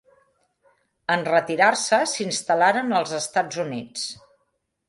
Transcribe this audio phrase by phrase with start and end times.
[1.15, 4.09] En retirar-se s'instal·laren als Estats Units.